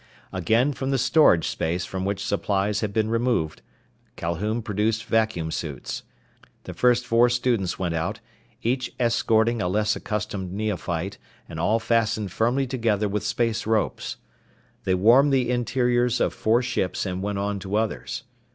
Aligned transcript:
Again 0.33 0.73
from 0.73 0.89
the 0.89 0.97
storage 0.97 1.47
space 1.47 1.85
from 1.85 2.05
which 2.05 2.25
supplies 2.25 2.79
had 2.81 2.91
been 2.91 3.07
removed, 3.11 3.61
Calhoun 4.15 4.63
produced 4.63 5.05
vacuum 5.05 5.51
suits. 5.51 6.01
The 6.63 6.73
four 6.73 6.95
first 6.95 7.35
students 7.35 7.77
went 7.77 7.93
out, 7.93 8.19
each 8.63 8.91
escorting 8.99 9.61
a 9.61 9.67
less 9.67 9.95
accustomed 9.95 10.51
neophyte 10.53 11.19
and 11.47 11.59
all 11.59 11.77
fastened 11.77 12.31
firmly 12.31 12.65
together 12.65 13.07
with 13.07 13.23
space 13.23 13.67
ropes. 13.67 14.17
They 14.85 14.95
warmed 14.95 15.31
the 15.33 15.51
interiors 15.51 16.19
of 16.19 16.33
four 16.33 16.63
ships 16.63 17.05
and 17.05 17.21
went 17.21 17.37
on 17.37 17.59
to 17.59 17.75
others. 17.75 18.23